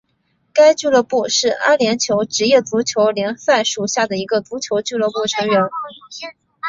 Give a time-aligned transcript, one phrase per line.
[0.51, 5.61] 该俱乐部是阿联酋职业足球联赛属下的一个足球俱乐部成员。